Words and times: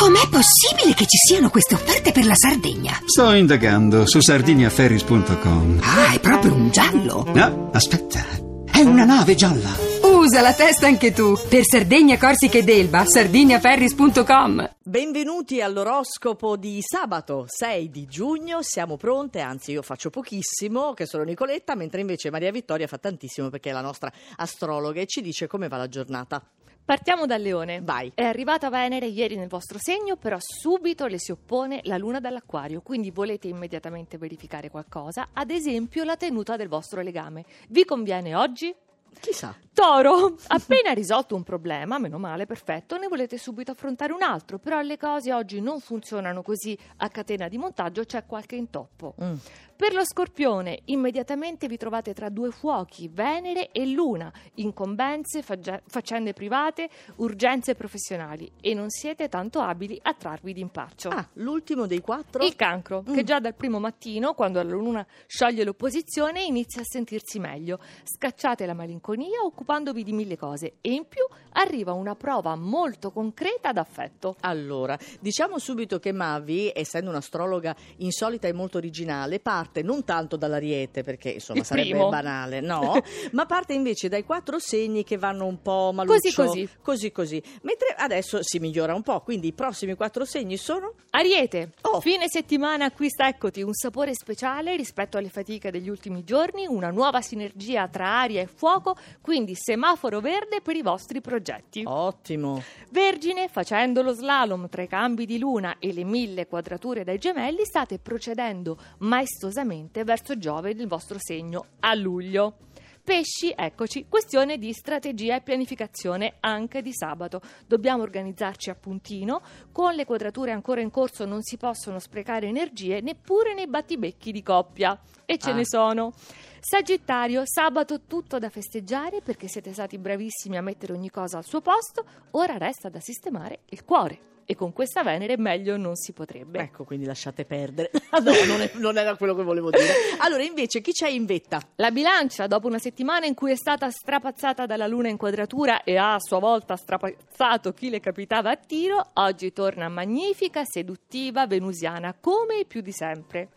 Com'è 0.00 0.30
possibile 0.30 0.94
che 0.94 1.04
ci 1.04 1.18
siano 1.18 1.50
queste 1.50 1.74
offerte 1.74 2.10
per 2.10 2.24
la 2.24 2.34
Sardegna? 2.34 3.02
Sto 3.04 3.34
indagando 3.34 4.06
su 4.06 4.22
sardiniaferris.com. 4.22 5.80
Ah, 5.82 6.14
è 6.14 6.20
proprio 6.20 6.54
un 6.54 6.70
giallo. 6.70 7.30
No, 7.34 7.68
aspetta. 7.70 8.24
È 8.72 8.80
una 8.80 9.04
nave 9.04 9.34
gialla. 9.34 9.68
Usa 10.02 10.40
la 10.40 10.54
testa 10.54 10.86
anche 10.86 11.12
tu. 11.12 11.36
Per 11.46 11.64
Sardegna, 11.66 12.16
Corsica 12.16 12.56
ed 12.56 12.70
Elba, 12.70 13.04
sardiniaferris.com. 13.04 14.76
Benvenuti 14.82 15.60
all'oroscopo 15.60 16.56
di 16.56 16.78
sabato 16.80 17.44
6 17.46 17.90
di 17.90 18.06
giugno. 18.06 18.62
Siamo 18.62 18.96
pronte, 18.96 19.40
anzi 19.40 19.72
io 19.72 19.82
faccio 19.82 20.08
pochissimo, 20.08 20.94
che 20.94 21.04
sono 21.04 21.24
Nicoletta, 21.24 21.74
mentre 21.74 22.00
invece 22.00 22.30
Maria 22.30 22.50
Vittoria 22.50 22.86
fa 22.86 22.96
tantissimo 22.96 23.50
perché 23.50 23.68
è 23.68 23.74
la 23.74 23.82
nostra 23.82 24.10
astrologa 24.36 25.02
e 25.02 25.06
ci 25.06 25.20
dice 25.20 25.46
come 25.46 25.68
va 25.68 25.76
la 25.76 25.88
giornata. 25.88 26.42
Partiamo 26.90 27.24
dal 27.24 27.40
leone. 27.40 27.80
Vai. 27.80 28.10
È 28.12 28.24
arrivata 28.24 28.68
Venere 28.68 29.06
ieri 29.06 29.36
nel 29.36 29.46
vostro 29.46 29.78
segno, 29.80 30.16
però 30.16 30.38
subito 30.40 31.06
le 31.06 31.20
si 31.20 31.30
oppone 31.30 31.82
la 31.84 31.96
luna 31.96 32.18
dall'acquario, 32.18 32.80
quindi 32.80 33.12
volete 33.12 33.46
immediatamente 33.46 34.18
verificare 34.18 34.70
qualcosa, 34.70 35.28
ad 35.32 35.50
esempio 35.50 36.02
la 36.02 36.16
tenuta 36.16 36.56
del 36.56 36.66
vostro 36.66 37.00
legame. 37.00 37.44
Vi 37.68 37.84
conviene 37.84 38.34
oggi? 38.34 38.74
Chissà. 39.20 39.54
Toro, 39.72 40.36
appena 40.48 40.90
risolto 40.90 41.36
un 41.36 41.44
problema, 41.44 42.00
meno 42.00 42.18
male, 42.18 42.46
perfetto, 42.46 42.98
ne 42.98 43.06
volete 43.06 43.38
subito 43.38 43.70
affrontare 43.70 44.12
un 44.12 44.22
altro, 44.22 44.58
però 44.58 44.80
le 44.80 44.96
cose 44.96 45.32
oggi 45.32 45.60
non 45.60 45.78
funzionano 45.78 46.42
così 46.42 46.76
a 46.96 47.08
catena 47.08 47.46
di 47.46 47.56
montaggio, 47.56 48.04
c'è 48.04 48.26
qualche 48.26 48.56
intoppo. 48.56 49.14
Mm. 49.22 49.34
Per 49.80 49.94
lo 49.94 50.04
scorpione, 50.04 50.80
immediatamente 50.84 51.66
vi 51.66 51.78
trovate 51.78 52.12
tra 52.12 52.28
due 52.28 52.50
fuochi, 52.50 53.08
Venere 53.08 53.70
e 53.70 53.86
Luna, 53.86 54.30
incombenze, 54.56 55.40
fagge- 55.40 55.80
faccende 55.86 56.34
private, 56.34 56.90
urgenze 57.16 57.74
professionali 57.74 58.52
e 58.60 58.74
non 58.74 58.90
siete 58.90 59.30
tanto 59.30 59.60
abili 59.60 59.98
a 60.02 60.12
trarvi 60.12 60.52
d'impaccio. 60.52 61.08
Ah, 61.08 61.26
l'ultimo 61.36 61.86
dei 61.86 62.02
quattro? 62.02 62.44
Il 62.44 62.56
cancro, 62.56 63.00
che 63.00 63.24
già 63.24 63.40
dal 63.40 63.54
primo 63.54 63.80
mattino, 63.80 64.34
quando 64.34 64.62
la 64.62 64.68
luna 64.68 65.06
scioglie 65.26 65.64
l'opposizione, 65.64 66.44
inizia 66.44 66.82
a 66.82 66.84
sentirsi 66.86 67.38
meglio. 67.38 67.78
Scacciate 68.04 68.66
la 68.66 68.74
malinconia 68.74 69.40
occupandovi 69.42 70.04
di 70.04 70.12
mille 70.12 70.36
cose 70.36 70.74
e 70.82 70.92
in 70.92 71.06
più 71.08 71.24
arriva 71.60 71.92
una 71.92 72.14
prova 72.14 72.54
molto 72.56 73.10
concreta 73.10 73.72
d'affetto. 73.72 74.36
Allora, 74.40 74.98
diciamo 75.20 75.58
subito 75.58 75.98
che 75.98 76.12
Mavi, 76.12 76.70
essendo 76.74 77.10
un'astrologa 77.10 77.74
insolita 77.98 78.48
e 78.48 78.52
molto 78.52 78.78
originale, 78.78 79.40
parte 79.40 79.82
non 79.82 80.04
tanto 80.04 80.36
dall'ariete, 80.36 81.02
perché 81.02 81.30
insomma 81.30 81.60
Il 81.60 81.64
sarebbe 81.66 81.90
primo. 81.90 82.08
banale, 82.08 82.60
no, 82.60 83.00
ma 83.32 83.46
parte 83.46 83.72
invece 83.74 84.08
dai 84.08 84.24
quattro 84.24 84.58
segni 84.58 85.04
che 85.04 85.16
vanno 85.18 85.46
un 85.46 85.60
po' 85.62 85.90
maluccio. 85.94 86.18
Così, 86.20 86.34
così. 86.34 86.68
Così 86.82 87.12
così. 87.12 87.42
Mentre 87.62 87.94
adesso 87.96 88.38
si 88.42 88.58
migliora 88.58 88.94
un 88.94 89.02
po', 89.02 89.20
quindi 89.20 89.48
i 89.48 89.52
prossimi 89.52 89.94
quattro 89.94 90.24
segni 90.24 90.56
sono... 90.56 90.94
Ariete, 91.10 91.72
Oh. 91.82 92.00
fine 92.00 92.26
settimana 92.28 92.84
acquista, 92.86 93.26
eccoti, 93.26 93.62
un 93.62 93.72
sapore 93.74 94.14
speciale 94.14 94.76
rispetto 94.76 95.18
alle 95.18 95.28
fatiche 95.28 95.70
degli 95.70 95.88
ultimi 95.88 96.22
giorni, 96.24 96.66
una 96.66 96.90
nuova 96.90 97.20
sinergia 97.20 97.88
tra 97.88 98.20
aria 98.20 98.40
e 98.42 98.46
fuoco, 98.46 98.96
quindi 99.20 99.54
semaforo 99.56 100.20
verde 100.20 100.60
per 100.60 100.76
i 100.76 100.82
vostri 100.82 101.20
progetti. 101.20 101.49
Ottimo. 101.84 102.62
Vergine, 102.90 103.48
facendo 103.48 104.02
lo 104.02 104.12
slalom 104.12 104.68
tra 104.68 104.82
i 104.82 104.88
cambi 104.88 105.26
di 105.26 105.38
luna 105.38 105.76
e 105.78 105.92
le 105.92 106.04
mille 106.04 106.46
quadrature 106.46 107.04
dai 107.04 107.18
gemelli, 107.18 107.64
state 107.64 107.98
procedendo 107.98 108.78
maestosamente 108.98 110.04
verso 110.04 110.38
Giove 110.38 110.74
nel 110.74 110.86
vostro 110.86 111.18
segno 111.18 111.66
a 111.80 111.94
luglio. 111.94 112.56
Pesci, 113.02 113.52
eccoci, 113.56 114.06
questione 114.08 114.58
di 114.58 114.72
strategia 114.72 115.34
e 115.36 115.40
pianificazione 115.40 116.34
anche 116.40 116.82
di 116.82 116.92
sabato. 116.92 117.40
Dobbiamo 117.66 118.02
organizzarci 118.02 118.70
a 118.70 118.74
puntino, 118.74 119.40
con 119.72 119.94
le 119.94 120.04
quadrature 120.04 120.52
ancora 120.52 120.80
in 120.80 120.90
corso 120.90 121.24
non 121.24 121.42
si 121.42 121.56
possono 121.56 121.98
sprecare 121.98 122.46
energie 122.46 123.00
neppure 123.00 123.54
nei 123.54 123.66
battibecchi 123.66 124.30
di 124.32 124.42
coppia. 124.42 125.00
E 125.24 125.38
ce 125.38 125.50
Ah. 125.50 125.54
ne 125.54 125.64
sono. 125.64 126.12
Sagittario, 126.60 127.42
sabato 127.46 128.02
tutto 128.02 128.38
da 128.38 128.50
festeggiare 128.50 129.22
perché 129.22 129.48
siete 129.48 129.72
stati 129.72 129.98
bravissimi 129.98 130.56
a 130.58 130.62
mettere 130.62 130.92
ogni 130.92 131.10
cosa 131.10 131.38
al 131.38 131.44
suo 131.44 131.62
posto, 131.62 132.04
ora 132.32 132.58
resta 132.58 132.90
da 132.90 133.00
sistemare 133.00 133.60
il 133.70 133.82
cuore. 133.84 134.29
E 134.50 134.56
con 134.56 134.72
questa 134.72 135.04
Venere 135.04 135.36
meglio 135.36 135.76
non 135.76 135.94
si 135.94 136.12
potrebbe. 136.12 136.58
Ecco, 136.58 136.82
quindi 136.82 137.06
lasciate 137.06 137.44
perdere. 137.44 137.92
Ah, 138.12 138.18
no, 138.18 138.32
non, 138.44 138.60
è- 138.60 138.72
non 138.74 138.98
era 138.98 139.14
quello 139.14 139.36
che 139.36 139.44
volevo 139.44 139.70
dire. 139.70 139.86
Allora, 140.18 140.42
invece, 140.42 140.80
chi 140.80 140.90
c'è 140.90 141.08
in 141.08 141.26
vetta? 141.26 141.60
La 141.76 141.92
bilancia, 141.92 142.48
dopo 142.48 142.66
una 142.66 142.80
settimana 142.80 143.24
in 143.26 143.34
cui 143.34 143.52
è 143.52 143.54
stata 143.54 143.88
strapazzata 143.88 144.66
dalla 144.66 144.88
luna 144.88 145.06
in 145.08 145.16
quadratura 145.16 145.84
e 145.84 145.96
ha 145.96 146.14
a 146.14 146.18
sua 146.18 146.40
volta 146.40 146.74
strapazzato 146.74 147.72
chi 147.72 147.88
le 147.88 148.00
capitava 148.00 148.50
a 148.50 148.56
tiro, 148.56 149.10
oggi 149.14 149.52
torna 149.52 149.88
magnifica, 149.88 150.64
seduttiva, 150.64 151.46
venusiana, 151.46 152.12
come 152.18 152.64
più 152.66 152.80
di 152.80 152.90
sempre. 152.90 153.50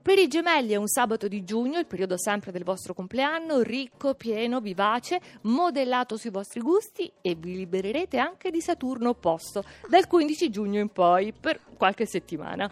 Per 0.00 0.16
i 0.18 0.28
gemelli 0.28 0.72
è 0.72 0.76
un 0.76 0.88
sabato 0.88 1.28
di 1.28 1.44
giugno, 1.44 1.78
il 1.78 1.84
periodo 1.84 2.16
sempre 2.16 2.50
del 2.50 2.64
vostro 2.64 2.94
compleanno, 2.94 3.60
ricco, 3.60 4.14
pieno, 4.14 4.60
vivace, 4.60 5.20
modellato 5.42 6.16
sui 6.16 6.30
vostri 6.30 6.60
gusti 6.60 7.12
e 7.20 7.34
vi 7.34 7.54
libererete 7.56 8.16
anche 8.16 8.50
di 8.50 8.62
Saturno 8.62 9.10
opposto 9.10 9.62
dal 9.90 10.06
15 10.30 10.50
giugno 10.50 10.78
in 10.78 10.88
poi 10.90 11.32
per 11.32 11.58
qualche 11.80 12.04
settimana. 12.04 12.68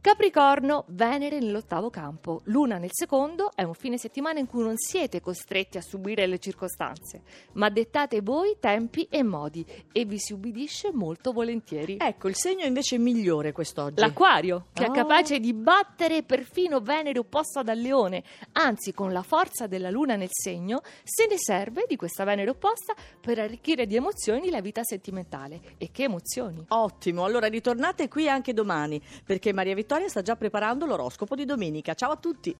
Capricorno, 0.00 0.84
Venere 0.88 1.38
nell'ottavo 1.40 1.90
campo, 1.90 2.40
Luna 2.44 2.78
nel 2.78 2.90
secondo, 2.92 3.50
è 3.54 3.64
un 3.64 3.74
fine 3.74 3.98
settimana 3.98 4.38
in 4.38 4.46
cui 4.46 4.62
non 4.62 4.76
siete 4.76 5.20
costretti 5.20 5.76
a 5.76 5.80
subire 5.80 6.26
le 6.26 6.38
circostanze, 6.38 7.22
ma 7.54 7.68
dettate 7.68 8.20
voi 8.20 8.56
tempi 8.60 9.06
e 9.10 9.24
modi 9.24 9.66
e 9.92 10.04
vi 10.04 10.18
si 10.18 10.32
ubbidisce 10.32 10.90
molto 10.92 11.32
volentieri. 11.32 11.96
Ecco, 12.00 12.28
il 12.28 12.36
segno 12.36 12.64
invece 12.64 12.96
migliore 12.96 13.50
quest'oggi. 13.50 14.00
L'acquario, 14.00 14.66
che 14.72 14.84
Oh. 14.84 14.92
è 14.92 14.94
capace 14.94 15.40
di 15.40 15.52
battere 15.52 16.22
perfino 16.22 16.80
Venere 16.80 17.18
opposta 17.18 17.62
dal 17.62 17.78
leone, 17.78 18.22
anzi 18.52 18.92
con 18.94 19.12
la 19.12 19.22
forza 19.22 19.66
della 19.66 19.90
luna 19.90 20.14
nel 20.14 20.30
segno, 20.30 20.80
se 21.02 21.26
ne 21.28 21.36
serve 21.38 21.84
di 21.88 21.96
questa 21.96 22.24
Venere 22.24 22.50
opposta 22.50 22.94
per 23.20 23.40
arricchire 23.40 23.86
di 23.86 23.96
emozioni 23.96 24.48
la 24.48 24.60
vita 24.60 24.82
sentimentale. 24.84 25.60
E 25.76 25.90
che 25.90 26.04
emozioni! 26.04 26.64
Ottimo, 26.68 27.24
allora 27.24 27.48
ritornate 27.48 28.06
qui 28.08 28.28
anche 28.48 28.54
domani, 28.54 29.00
perché 29.24 29.52
Maria 29.52 29.74
Vittoria 29.74 30.08
sta 30.08 30.22
già 30.22 30.36
preparando 30.36 30.86
l'oroscopo 30.86 31.34
di 31.34 31.44
domenica. 31.44 31.94
Ciao 31.94 32.12
a 32.12 32.16
tutti! 32.16 32.56